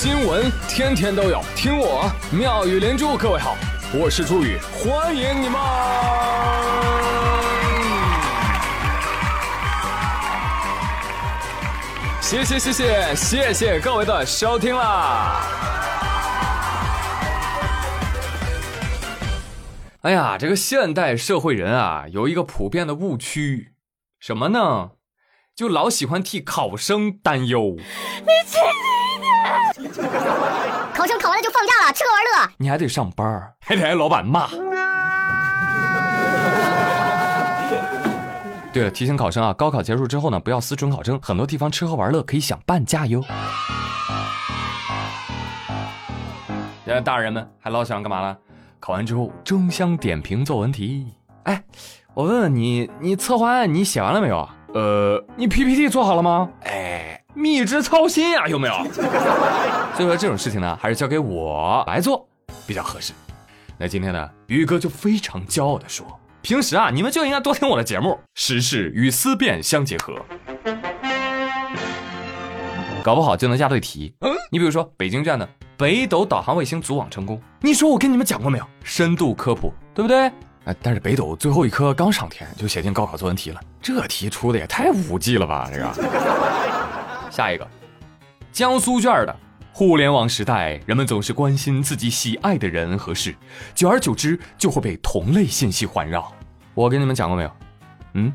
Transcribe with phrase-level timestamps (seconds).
[0.00, 3.16] 新闻天天都有，听我妙语连珠。
[3.16, 3.56] 各位好，
[3.92, 5.60] 我是朱宇，欢迎你们！
[12.20, 15.42] 谢谢谢谢谢谢各位的收听啦！
[20.02, 23.72] 哎呀，这个现代社会人啊，有一个普遍的误区，
[24.20, 24.90] 什么呢？
[25.58, 27.74] 就老喜欢替考生担忧。
[27.74, 28.58] 你去
[29.18, 29.98] 你的！
[30.94, 32.52] 考生考完了就放假了，吃喝玩乐。
[32.58, 34.46] 你还得上班，还得挨老板骂。
[38.72, 43.20] 对了，提醒考生啊，高考结束之后呢，不要撕准考证，很多地方吃喝玩乐可以享半价哟。
[46.84, 48.36] 现在大人们还老想干嘛呢？
[48.78, 51.08] 考完之后争相点评作文题。
[51.42, 51.60] 哎，
[52.14, 54.48] 我问问你，你策划案你写完了没有？
[54.74, 56.50] 呃，你 PPT 做好了吗？
[56.64, 58.74] 哎，蜜汁操心呀，有没有？
[59.94, 62.28] 所以说这种事情呢，还是交给我来做
[62.66, 63.12] 比较合适。
[63.78, 66.04] 那今天呢，宇哥就非常骄傲的说，
[66.42, 70.14] 平时啊，你们就应该多听我的节目，时事与思辨相结合，
[73.02, 74.12] 搞不好就能押对题。
[74.20, 78.66] 嗯，你比如说北京站的北斗导航卫星组网成功，你说我跟你们讲过没有？
[78.84, 80.30] 深度科普，对不对？
[80.80, 85.70] 但是北斗最后一颗刚上天就写进高考作文题了，这题出的也太五 G 了吧！
[85.72, 87.66] 这个，下一个，
[88.52, 89.36] 江苏卷的
[89.72, 93.34] 互联网时代，人们总是关心自己喜爱的人和事，
[93.74, 96.32] 久而久之就会被同类信息环绕。
[96.74, 97.50] 我跟你们讲过没有？
[98.14, 98.32] 嗯，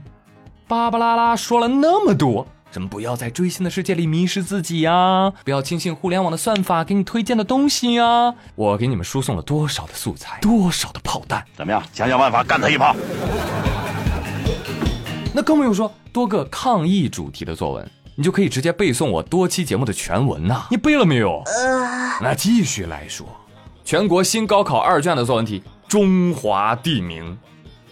[0.68, 2.48] 巴巴拉拉说了那么多。
[2.74, 5.32] 什么不要在追星的世界里迷失自己呀？
[5.46, 8.34] 不要轻信互联网的算法给你推荐的东西呀！
[8.56, 11.46] 我给你们输送了多少的素材，多少的炮弹？
[11.56, 11.84] 怎么样？
[11.94, 12.96] 想想办法干他一炮！
[15.36, 20.66] 那更不用说多个抗疫主题的作文，你就可以直接背诵我多期节目的全文呐！
[20.72, 21.44] 你背了没有？
[22.22, 23.28] 那继续来说，
[23.86, 27.38] 全国新高考二卷的作文题：中华地名，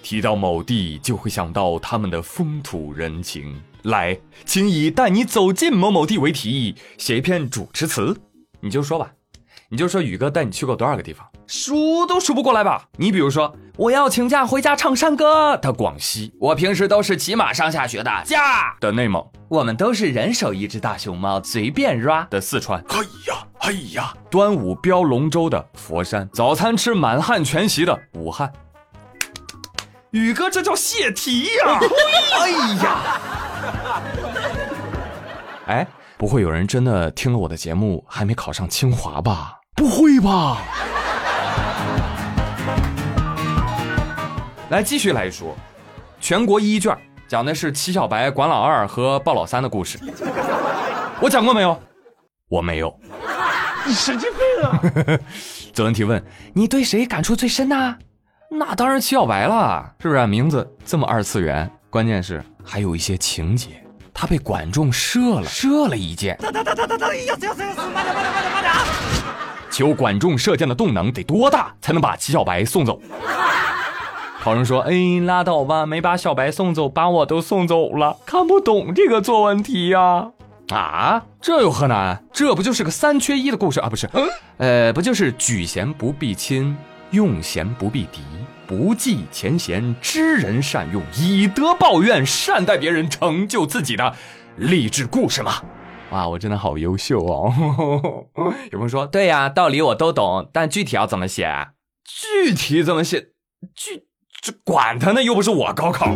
[0.01, 3.61] 提到某地就会想到他们的风土人情。
[3.83, 8.15] 来，请以带你走进某某地为题写一篇主持词，
[8.59, 9.11] 你就说吧，
[9.69, 12.87] 你就说宇哥带你去过多少个地方，数都数不过来吧？
[12.97, 28.51] 你比如说，我要请假回家唱山歌的广西，我平时都是骑马上下学的驾的内蒙，我们都是人手一只大熊猫随便 rap 的四川，哎呀哎呀，端午飙龙舟的佛山，早餐吃满汉全席的武汉，
[30.11, 31.79] 宇哥这叫泄题呀！
[32.39, 32.49] 哎
[32.83, 33.21] 呀！
[35.71, 35.87] 哎，
[36.17, 39.57] 不会有人真的听了我的节目还没考上清华吧？
[39.73, 40.57] 不会吧？
[44.69, 45.55] 来，继续来说，
[46.19, 46.93] 全国一卷
[47.25, 49.97] 讲的是齐小白、管老二和鲍老三的故事。
[51.21, 51.81] 我讲过没有？
[52.49, 52.93] 我没有。
[53.87, 54.77] 你神经病啊！
[55.73, 56.21] 作文提问：
[56.53, 57.97] 你对谁感触最深呢？
[58.49, 60.27] 那当然齐小白了，是不是？
[60.27, 63.80] 名字这么二次元，关键是还有一些情节。
[64.13, 66.37] 他被管仲射了，射了一箭。
[66.41, 67.81] 等等等等等等，要死要死要死！
[67.93, 68.73] 慢点慢点慢点慢点！
[69.71, 73.01] 求管仲射箭的动能得多大才能把齐小白送走？
[74.41, 74.91] 考生说：“哎，
[75.23, 78.17] 拉倒吧，没把小白送走，把我都送走了。
[78.25, 80.31] 看不懂这个作文题呀？
[80.71, 82.23] 啊，这有何难？
[82.33, 83.87] 这不就是个三缺一的故事啊？
[83.87, 84.09] 不是，
[84.57, 86.75] 呃，不就是举贤不避亲，
[87.11, 88.21] 用贤不避敌。”
[88.71, 94.15] 不计前嫌，知人善用，以德报怨，善待别人，成就自己的
[94.55, 95.61] 励志故事吗？
[96.11, 97.51] 哇，我真的好优秀哦！
[98.71, 101.67] 有朋友说，对呀，道理我都懂，但具体要怎么写？
[102.05, 103.19] 具体怎么写？
[103.75, 104.05] 具
[104.41, 106.15] 这管他呢，又不是我高考。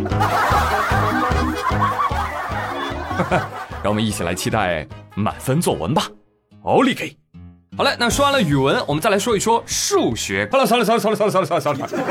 [3.84, 6.04] 让我们一起来期待满分作文吧！
[6.62, 7.14] 奥利给！
[7.76, 10.48] 好嘞，那说完了语文，我们再来说一说数学。
[10.50, 12.02] 好了，算了算了算了算了算了算了算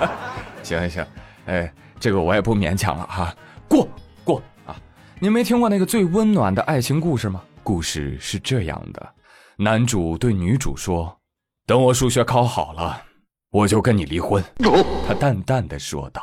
[0.00, 0.12] 了。
[0.62, 1.06] 行行行，
[1.46, 3.34] 哎，这个我也不勉强了哈，
[3.66, 3.88] 过
[4.22, 4.76] 过啊。
[5.18, 7.42] 你没听过那个最温暖的爱情故事吗？
[7.64, 9.04] 故事是这样的：
[9.56, 11.18] 男主对女主说
[11.66, 13.02] ：“等我数学考好了，
[13.50, 14.44] 我就跟你离婚。”
[15.08, 16.22] 他淡淡的说道。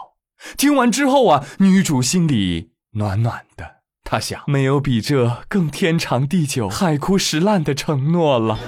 [0.58, 3.81] 听完之后啊，女主心里暖暖的。
[4.04, 8.60] 他想，没有比这更天长地久、海枯石烂的承诺了。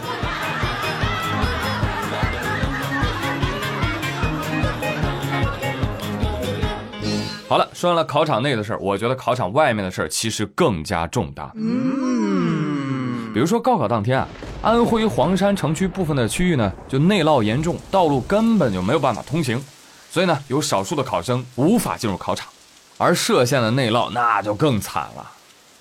[7.50, 11.52] 好了，说完了考场内的事儿，我觉得考场外面的事儿其实更加重大。
[11.56, 14.28] 嗯，比如说高考当天啊，
[14.62, 19.62] 安徽黄山城区部分的区域呢就内涝严重，道路根本就没有办法通行，
[20.10, 22.48] 所以呢有少数的考生无法进入考场。
[23.04, 25.32] 而歙县的内涝那就更惨了，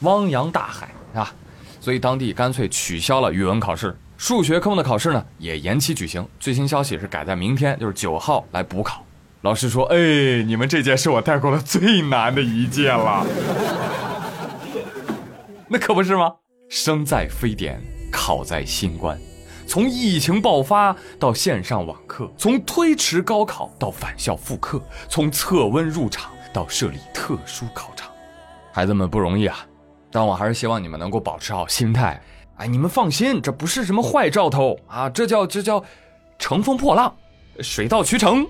[0.01, 1.33] 汪洋大海啊，
[1.81, 6.27] 所以当地干脆取消了语文考试，数学科目的考试呢也延期举行。
[6.41, 9.05] 最新消息是改在明天，就是九号来补考。
[9.43, 13.25] 老师说：“哎，你们这届是我带过的最难的一届了。
[15.69, 16.33] ”那可不是吗？
[16.69, 17.81] 生在非典，
[18.11, 19.19] 考在新冠，
[19.67, 28.11] 从疫情爆发到线上网课，从推迟高考到返校复课，从测温入场到设立特殊考场，
[28.73, 29.67] 孩子们不容易啊！
[30.11, 32.21] 但我还是希望你们能够保持好心态。
[32.57, 35.83] 哎，你们放心，这不是什么坏兆头啊，这叫这叫
[36.39, 37.15] 乘风破浪，
[37.61, 38.47] 水到渠成。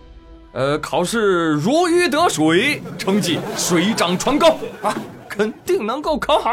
[0.53, 4.95] 呃，考试如鱼得水，成绩水涨船高啊，
[5.29, 6.51] 肯定能够考好。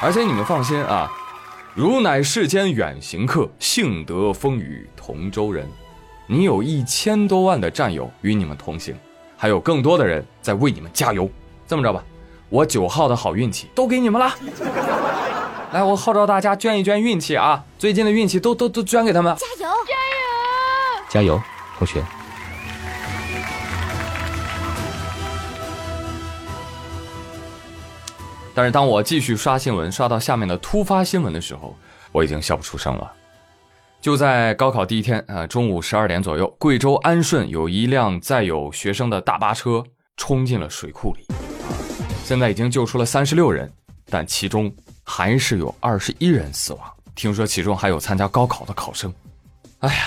[0.00, 1.10] 而且你们放心啊，
[1.74, 5.68] 汝乃世间远行客，幸得风雨同舟人。
[6.26, 8.96] 你有一千多万的战友与你们同行，
[9.36, 11.28] 还有更多的人在为你们加油。
[11.66, 12.02] 这么着吧，
[12.48, 14.34] 我九号的好运气都给你们了。
[15.72, 17.64] 来，我号召大家捐一捐运气啊！
[17.78, 21.42] 最近的运气都都都捐给他们，加油，加油，加油！
[21.78, 22.04] 同学，
[28.54, 31.76] 但是当我继续刷新闻，刷到下面的突发新闻的时候，
[32.12, 33.12] 我已经笑不出声了。
[34.04, 39.82] 就在高考第一天啊，中午十二点左右，贵州安顺有一辆载有学生的大巴车
[40.18, 41.26] 冲进了水库里，
[42.22, 43.72] 现在已经救出了三十六人，
[44.10, 44.70] 但其中
[45.04, 46.82] 还是有二十一人死亡。
[47.14, 49.10] 听说其中还有参加高考的考生。
[49.78, 50.04] 哎呀！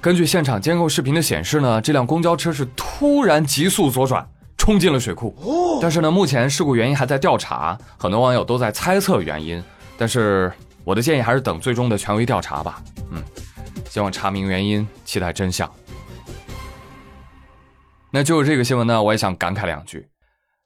[0.00, 5.78] 根据现场监控视频的显示呢，这辆公交车是突然急速左转，冲进了水库。
[5.80, 9.62] 但是呢，目前事故原因还在调查，很多网友都在猜测原因。
[9.96, 10.52] 但是
[10.86, 12.80] 我的建议还是等最终的权威调查吧。
[13.10, 13.20] 嗯，
[13.90, 15.68] 希望查明原因，期待真相。
[18.12, 20.06] 那就是这个新闻呢，我也想感慨两句。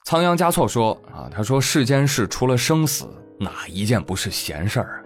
[0.04, 3.08] 仓央嘉措说啊，他说世间事除了生死，
[3.38, 5.02] 哪一件不是闲事儿？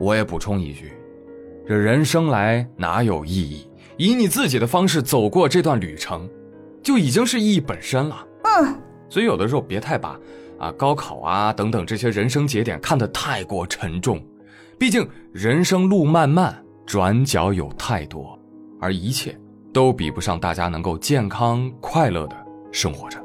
[0.00, 0.94] 我也补充一句。
[1.68, 3.68] 这人生来哪有意义？
[3.98, 6.26] 以你自己的方式走过这段旅程，
[6.82, 8.26] 就已经是意义本身了。
[8.44, 8.80] 嗯，
[9.10, 10.18] 所以有的时候别太把
[10.58, 14.18] 啊高考啊等等这些人生节点看得太过沉重。
[14.78, 18.38] 毕竟人生路漫漫，转角有太多，
[18.78, 19.34] 而一切
[19.72, 22.36] 都比不上大家能够健康快乐的
[22.70, 23.18] 生活着。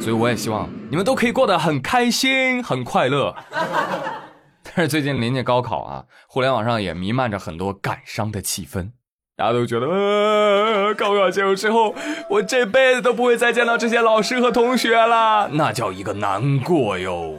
[0.00, 3.34] 所以我也希望你们都可以过得很开心、很快乐。
[4.62, 8.90] 但是最近临近高考啊，互联网上也弥漫着很多感伤的气氛，
[9.36, 11.92] 大家都觉得，呃，高考结束之后，
[12.30, 17.34] 我这辈子都不会再见到这些老师和同学了，那叫一个难过哟。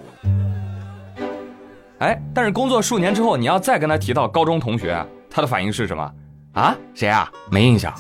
[1.99, 6.13] 哎，但是工作数年之后，你要再跟他提到高中同学，他的反应是什么？
[6.53, 7.31] 啊，谁啊？
[7.49, 7.93] 没印象。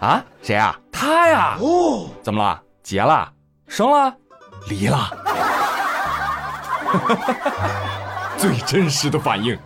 [0.00, 0.78] 啊，谁啊？
[0.90, 1.56] 他呀。
[1.60, 2.60] 哦，怎么了？
[2.82, 3.32] 结了？
[3.68, 4.14] 生了？
[4.68, 5.10] 离了？
[8.38, 9.58] 最真实的反应，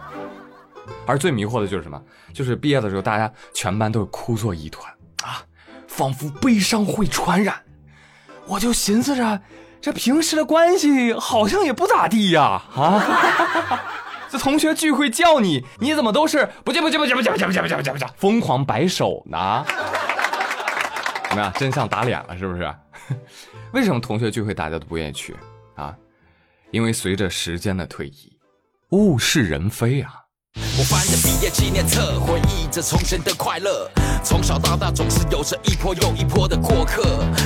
[1.06, 2.00] 而最迷惑的就是什么？
[2.32, 4.93] 就是毕业的时候，大家全班都是哭作一团
[5.23, 5.43] 啊，
[5.87, 7.56] 仿佛悲伤会传染。
[8.47, 9.41] 我就寻思着，
[9.81, 13.81] 这平时的关系好像也不咋地呀啊！
[14.31, 19.65] 这同学聚会叫你，你怎么都是不接不接不接不接不接不接不接不接不接，疯狂摆手呢？
[21.31, 21.53] 怎么样？
[21.55, 22.75] 真相打脸了是不是？
[23.73, 25.35] 为什么同学聚会大家都不愿意去
[25.77, 25.95] 啊？
[26.71, 28.37] 因为随着时间的推移，
[28.91, 30.13] 物是人非啊。
[30.79, 33.91] 我翻着毕业纪念册，回忆着从前的快乐。
[34.23, 37.03] 从小到大，总是有着一波又一波的过客，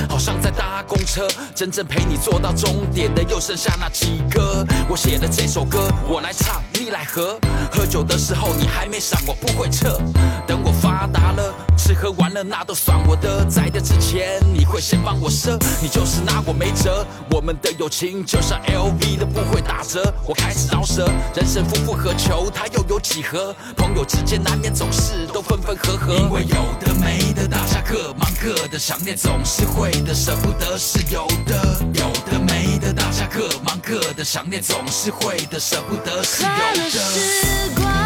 [0.07, 1.27] 好像在搭公车。
[1.55, 4.63] 真正陪你坐到终点的，又剩下那几个。
[4.87, 7.39] 我写的这首歌，我来唱，你来和。
[7.71, 9.99] 喝酒的时候，你还没上，我不会撤。
[10.45, 11.51] 等我发达了。
[11.75, 17.03] 吃喝玩乐那都算我的，在的之前你会先帮我赊，你就是拿我没辙。
[17.31, 23.55] 我们的友情就像 LV 的不会打折，我开始饶舌，人生夫复何求，它又有几何？
[23.75, 31.79] 朋友之间难免总是都分分合合，因为有的没的，大家各忙各的，想念总是会的，舍不得是有的。
[31.93, 38.02] 有的没的，大家各忙各的，想念总是会的，舍不得是有的。